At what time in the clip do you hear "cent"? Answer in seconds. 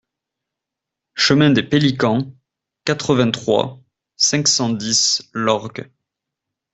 4.47-4.69